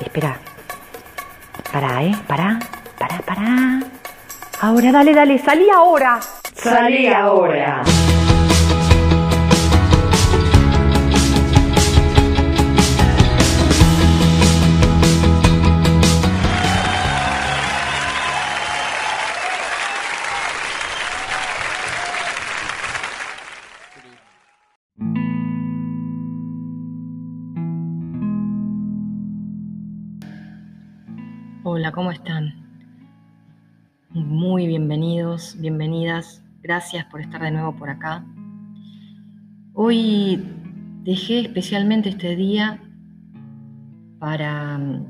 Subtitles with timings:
[0.00, 0.36] Espera.
[1.72, 2.14] Pará, ¿eh?
[2.26, 2.58] Pará,
[2.98, 3.80] pará, pará.
[4.60, 6.18] Ahora, dale, dale, salí ahora.
[6.54, 7.82] Salí ahora.
[31.80, 32.52] Hola, ¿cómo están?
[34.10, 36.44] Muy bienvenidos, bienvenidas.
[36.62, 38.22] Gracias por estar de nuevo por acá.
[39.72, 40.44] Hoy
[41.04, 42.82] dejé especialmente este día
[44.18, 45.06] para mm,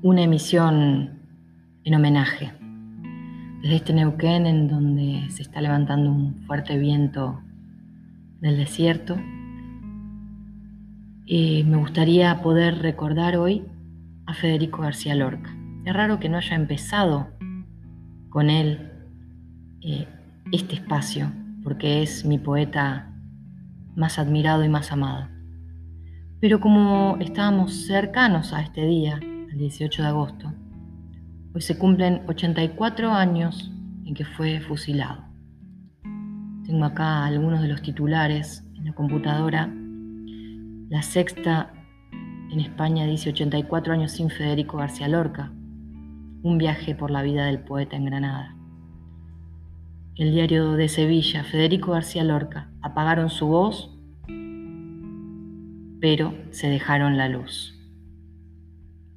[0.00, 1.20] una emisión
[1.84, 2.54] en homenaje.
[3.60, 7.42] Desde este Neuquén, en donde se está levantando un fuerte viento
[8.40, 9.18] del desierto,
[11.26, 13.66] eh, me gustaría poder recordar hoy
[14.26, 15.54] a Federico García Lorca.
[15.84, 17.28] Es raro que no haya empezado
[18.30, 18.90] con él
[19.80, 20.08] eh,
[20.52, 21.30] este espacio,
[21.62, 23.12] porque es mi poeta
[23.94, 25.28] más admirado y más amado.
[26.40, 30.52] Pero como estábamos cercanos a este día, el 18 de agosto,
[31.54, 33.72] hoy se cumplen 84 años
[34.04, 35.24] en que fue fusilado.
[36.66, 39.72] Tengo acá algunos de los titulares en la computadora.
[40.88, 41.72] La sexta
[42.54, 45.50] en España dice 84 años sin Federico García Lorca,
[46.44, 48.54] un viaje por la vida del poeta en Granada.
[50.14, 53.98] El diario de Sevilla, Federico García Lorca, apagaron su voz,
[56.00, 57.76] pero se dejaron la luz.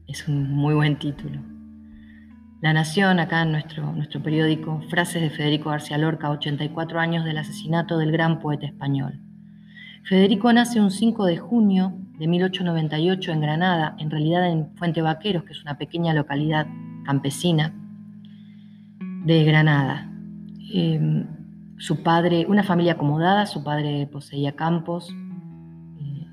[0.07, 1.39] Es un muy buen título.
[2.59, 7.37] La Nación, acá en nuestro, nuestro periódico, frases de Federico García Lorca, 84 años del
[7.37, 9.19] asesinato del gran poeta español.
[10.05, 15.43] Federico nace un 5 de junio de 1898 en Granada, en realidad en Fuente Vaqueros,
[15.43, 16.67] que es una pequeña localidad
[17.05, 17.73] campesina
[19.23, 20.11] de Granada.
[20.73, 21.27] Em,
[21.77, 25.13] su padre, una familia acomodada, su padre poseía campos,
[25.99, 26.27] eh,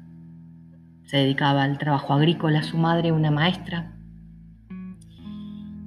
[1.05, 3.93] se dedicaba al trabajo agrícola, su madre una maestra.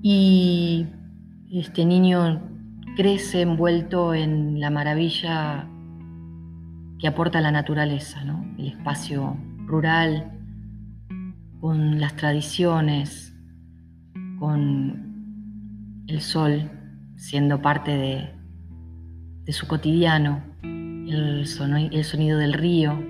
[0.03, 0.85] Y
[1.51, 2.41] este niño
[2.95, 5.67] crece envuelto en la maravilla
[7.00, 8.21] que aporta la naturaleza,
[8.57, 10.31] el espacio rural,
[11.59, 13.35] con las tradiciones,
[14.39, 16.72] con el sol
[17.17, 17.91] siendo parte
[19.45, 23.01] de, su cotidiano, el, sonido del río,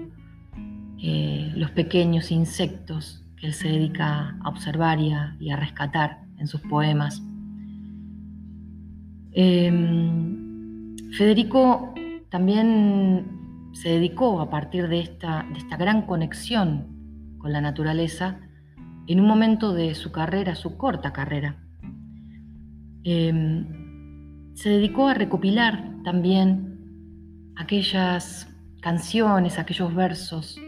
[1.01, 6.61] eh, los pequeños insectos que él se dedica a observar y a, rescatar en sus
[6.61, 7.21] poemas.
[9.33, 11.93] Em, Federico
[12.29, 13.36] también
[13.81, 15.45] se dedicó a partir de esta,
[15.77, 18.39] gran conexión con la naturaleza
[19.05, 21.57] en un momento de su carrera, su corta carrera.
[23.03, 28.51] Em, se dedicó a recopilar también aquellas
[28.81, 30.59] canciones, aquellos versos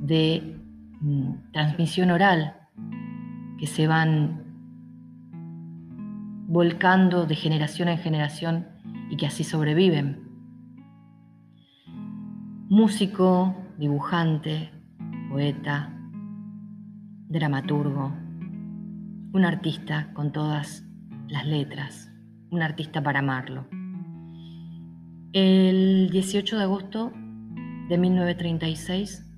[0.00, 0.58] de
[1.00, 2.56] mm, transmisión oral
[3.58, 4.42] que se van
[6.48, 8.66] volcando de generación en generación
[9.10, 10.23] y que así sobreviven
[12.68, 14.70] músico, dibujante,
[15.28, 15.92] poeta,
[17.28, 18.10] dramaturgo,
[19.32, 20.82] un artista con todas
[21.28, 22.10] las letras,
[22.50, 23.66] un artista para amarlo.
[25.34, 27.12] El 18 de agosto
[27.88, 29.30] de 1936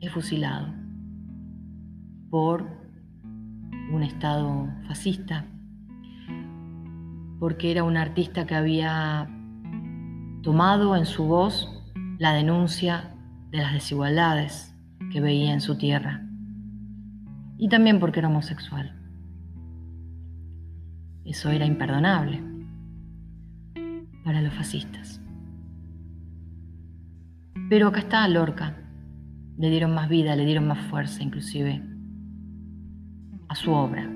[0.00, 0.74] es fusilado
[2.30, 2.66] por
[3.92, 5.46] un Estado fascista,
[7.38, 9.30] porque era un artista que había
[10.42, 11.75] tomado en su voz
[12.18, 13.14] la denuncia
[13.50, 14.74] de las desigualdades
[15.12, 16.22] que veía en su tierra
[17.58, 18.92] y también porque era homosexual.
[21.24, 22.42] Eso era imperdonable
[24.24, 25.20] para los fascistas.
[27.68, 28.76] Pero acá está Lorca.
[29.58, 31.82] Le dieron más vida, le dieron más fuerza inclusive
[33.48, 34.08] a su obra.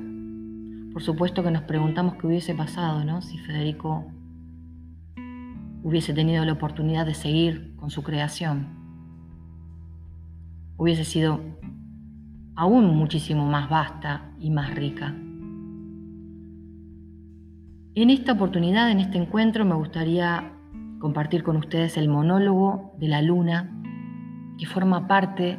[0.93, 3.23] Por supuesto que nos preguntamos qué hubiese pasado, ¿no?
[3.23, 4.05] Si Federico
[5.83, 8.81] hubiese tenido la oportunidad de seguir con su creación,
[10.77, 11.41] hubiese sido
[12.57, 15.15] aún muchísimo más vasta y más rica.
[17.95, 20.53] En esta oportunidad, en este encuentro, me gustaría
[21.01, 23.83] compartir con ustedes el monólogo de la luna,
[24.59, 25.59] que forma parte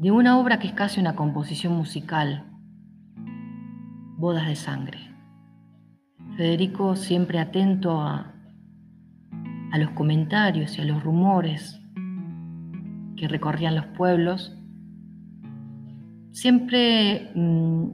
[0.00, 2.46] de una obra que es casi una composición musical,
[4.16, 4.98] Bodas de Sangre.
[6.36, 8.34] Federico, siempre atento a
[9.72, 11.80] a los comentarios y a los rumores
[13.16, 14.56] que recorrían los pueblos,
[16.32, 17.90] siempre mm,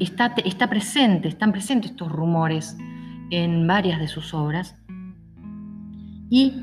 [0.00, 2.76] está, está presente, están presentes estos rumores
[3.30, 4.76] en varias de sus obras
[6.28, 6.54] y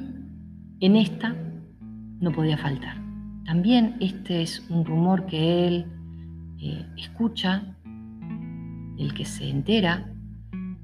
[0.79, 1.35] en esta
[2.19, 2.97] no podía faltar.
[3.45, 5.85] También este es un rumor que él
[6.59, 7.75] eh, escucha,
[8.97, 10.11] el que se entera,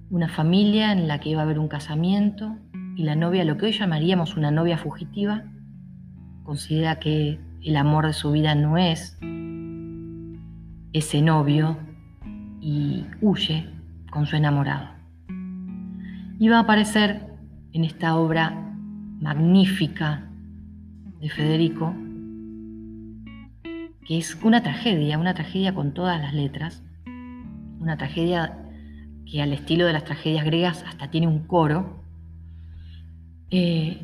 [0.09, 2.57] una familia en la que iba a haber un casamiento
[2.95, 5.43] y la novia, lo que hoy llamaríamos una novia fugitiva,
[6.43, 9.17] considera que el amor de su vida no es
[10.93, 11.77] ese novio
[12.61, 13.69] y huye
[14.11, 14.89] con su enamorado.
[16.39, 17.27] Y va a aparecer
[17.71, 18.51] en esta obra
[19.19, 20.29] magnífica
[21.19, 21.95] de Federico,
[24.05, 26.83] que es una tragedia, una tragedia con todas las letras,
[27.79, 28.59] una tragedia
[29.25, 32.02] que al estilo de las tragedias griegas hasta tiene un coro.
[33.55, 34.01] Eh,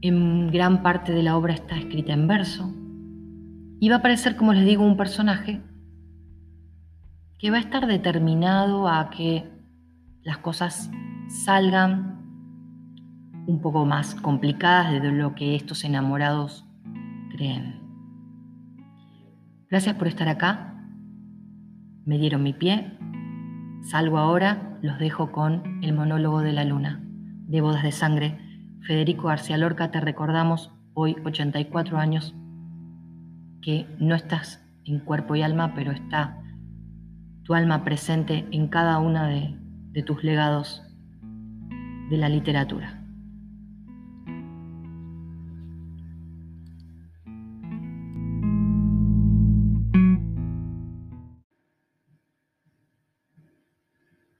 [0.00, 2.74] en gran parte de la obra está escrita en verso
[3.78, 5.60] y va a aparecer, como les digo, un personaje
[7.38, 9.46] que va a estar determinado a que
[10.22, 10.90] las cosas
[11.28, 12.22] salgan
[13.46, 16.64] un poco más complicadas de lo que estos enamorados
[17.30, 17.78] creen.
[19.68, 20.88] Gracias por estar acá.
[22.06, 22.96] Me dieron mi pie.
[23.82, 27.04] Salgo ahora, los dejo con el monólogo de la luna,
[27.48, 28.51] de bodas de sangre.
[28.86, 32.34] Federico García Lorca, te recordamos hoy 84 años
[33.60, 36.42] que no estás en cuerpo y alma, pero está
[37.44, 39.56] tu alma presente en cada una de,
[39.92, 40.82] de tus legados
[42.10, 42.98] de la literatura.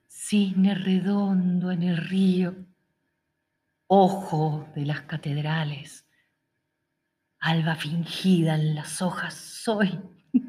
[0.09, 2.72] Cisne redondo en el río,
[3.95, 6.07] ojo de las catedrales,
[7.41, 10.01] alba fingida en las hojas soy.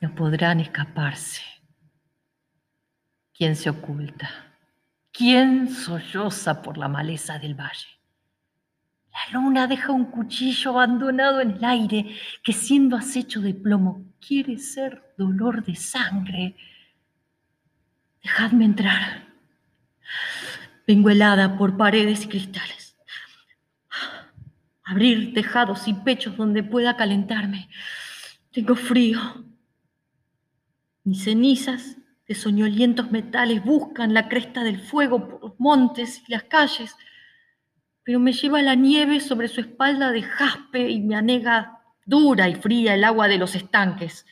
[0.00, 1.40] No podrán escaparse.
[3.32, 4.28] ¿Quién se oculta?
[5.10, 7.88] ¿Quién solloza por la maleza del valle?
[9.10, 14.58] La luna deja un cuchillo abandonado en el aire que siendo acecho de plomo quiere
[14.58, 16.54] ser dolor de sangre
[18.22, 19.24] Dejadme entrar.
[20.86, 22.96] Vengo helada por paredes y cristales.
[24.84, 27.68] Abrir tejados y pechos donde pueda calentarme.
[28.52, 29.20] Tengo frío.
[31.04, 31.96] Mis cenizas
[32.26, 36.94] de soñolientos metales buscan la cresta del fuego por los montes y las calles,
[38.02, 42.54] pero me lleva la nieve sobre su espalda de jaspe y me anega dura y
[42.54, 44.26] fría el agua de los estanques.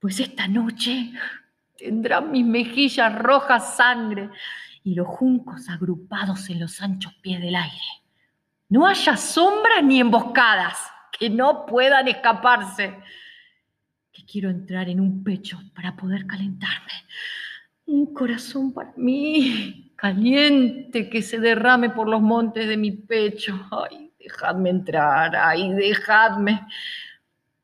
[0.00, 1.12] Pues esta noche
[1.76, 4.30] Tendrán mis mejillas rojas sangre
[4.84, 8.04] y los juncos agrupados en los anchos pies del aire.
[8.68, 10.78] No haya sombras ni emboscadas
[11.18, 12.94] que no puedan escaparse.
[14.12, 16.92] Que quiero entrar en un pecho para poder calentarme.
[17.86, 23.66] Un corazón para mí, caliente, que se derrame por los montes de mi pecho.
[23.70, 26.60] Ay, dejadme entrar, ay, dejadme.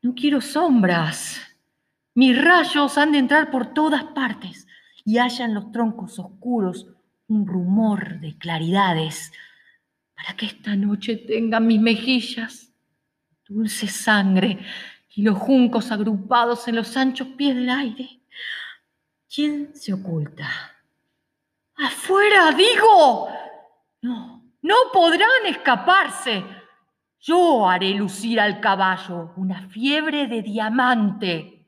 [0.01, 1.39] No quiero sombras.
[2.15, 4.67] Mis rayos han de entrar por todas partes
[5.05, 6.87] y haya en los troncos oscuros
[7.31, 9.31] un rumor de claridades
[10.15, 12.71] para que esta noche tengan mis mejillas
[13.47, 14.59] dulce sangre
[15.15, 18.21] y los juncos agrupados en los anchos pies del aire.
[19.33, 20.47] ¿Quién se oculta?
[21.75, 23.29] ¡Afuera, digo!
[24.01, 26.43] No, no podrán escaparse.
[27.19, 31.60] Yo haré lucir al caballo una fiebre de diamante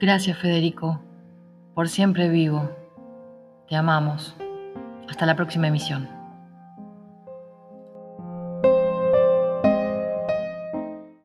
[0.00, 1.00] Gracias Federico,
[1.74, 2.70] por siempre vivo.
[3.68, 4.36] Te amamos.
[5.08, 6.17] Hasta la próxima emisión.